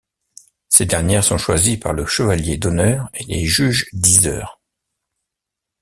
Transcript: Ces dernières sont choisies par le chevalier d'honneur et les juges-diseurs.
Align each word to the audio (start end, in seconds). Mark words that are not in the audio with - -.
Ces 0.67 0.87
dernières 0.87 1.23
sont 1.23 1.37
choisies 1.37 1.77
par 1.77 1.93
le 1.93 2.07
chevalier 2.07 2.57
d'honneur 2.57 3.11
et 3.13 3.23
les 3.25 3.45
juges-diseurs. 3.45 4.59